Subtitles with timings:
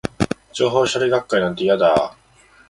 [0.51, 2.17] 情報処理学会なんて、嫌だー